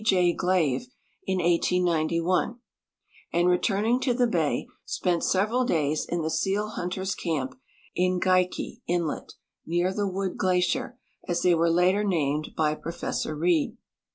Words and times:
J. 0.03 0.33
Glave 0.33 0.87
in 1.27 1.37
1891, 1.37 2.59
and 3.33 3.47
returning 3.47 3.99
to 3.99 4.15
the 4.15 4.25
ba}'' 4.25 4.65
spent 4.83 5.23
several 5.23 5.63
days, 5.63 6.07
in 6.09 6.23
the 6.23 6.29
seal 6.31 6.69
hunters' 6.69 7.13
camp 7.13 7.53
in 7.93 8.19
Geikie 8.19 8.81
inlet 8.87 9.33
near 9.63 9.93
the 9.93 10.07
Wood 10.07 10.37
glacier, 10.39 10.97
as 11.27 11.43
they 11.43 11.53
were 11.53 11.69
later 11.69 12.03
named 12.03 12.55
by 12.57 12.73
Professor 12.73 13.35
Reid. 13.35 13.77